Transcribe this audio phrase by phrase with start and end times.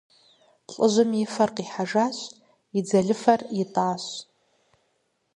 [0.71, 2.17] Лӏыжьым и фэр къихьэжащ,
[2.77, 4.03] и дзэлыфэр итӀащ.